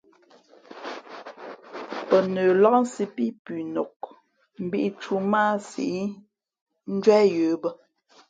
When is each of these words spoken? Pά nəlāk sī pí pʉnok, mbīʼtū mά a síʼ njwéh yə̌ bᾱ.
Pά 2.07 2.17
nəlāk 2.33 2.81
sī 2.93 3.05
pí 3.15 3.25
pʉnok, 3.45 3.97
mbīʼtū 4.65 5.13
mά 5.31 5.41
a 5.53 5.63
síʼ 5.69 6.09
njwéh 6.93 7.25
yə̌ 7.33 7.49
bᾱ. 7.61 7.69